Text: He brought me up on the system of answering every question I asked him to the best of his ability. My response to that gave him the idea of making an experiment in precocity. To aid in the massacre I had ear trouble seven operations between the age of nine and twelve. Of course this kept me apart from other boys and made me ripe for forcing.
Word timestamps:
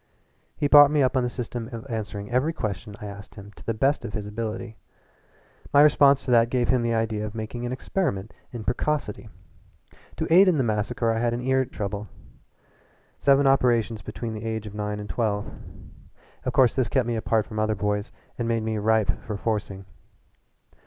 He 0.57 0.67
brought 0.67 0.89
me 0.89 1.03
up 1.03 1.15
on 1.15 1.21
the 1.21 1.29
system 1.29 1.69
of 1.71 1.85
answering 1.87 2.31
every 2.31 2.53
question 2.53 2.95
I 2.99 3.05
asked 3.05 3.35
him 3.35 3.51
to 3.55 3.63
the 3.63 3.75
best 3.75 4.03
of 4.03 4.13
his 4.13 4.25
ability. 4.25 4.77
My 5.71 5.83
response 5.83 6.25
to 6.25 6.31
that 6.31 6.49
gave 6.49 6.69
him 6.69 6.81
the 6.81 6.95
idea 6.95 7.23
of 7.23 7.35
making 7.35 7.67
an 7.67 7.71
experiment 7.71 8.33
in 8.51 8.63
precocity. 8.63 9.29
To 10.15 10.33
aid 10.33 10.47
in 10.47 10.57
the 10.57 10.63
massacre 10.63 11.11
I 11.11 11.19
had 11.19 11.39
ear 11.39 11.65
trouble 11.65 12.07
seven 13.19 13.45
operations 13.45 14.01
between 14.01 14.33
the 14.33 14.43
age 14.43 14.65
of 14.65 14.73
nine 14.73 14.99
and 14.99 15.07
twelve. 15.07 15.53
Of 16.45 16.51
course 16.53 16.73
this 16.73 16.89
kept 16.89 17.05
me 17.07 17.15
apart 17.15 17.45
from 17.45 17.59
other 17.59 17.75
boys 17.75 18.11
and 18.39 18.47
made 18.47 18.63
me 18.63 18.79
ripe 18.79 19.21
for 19.21 19.37
forcing. 19.37 19.85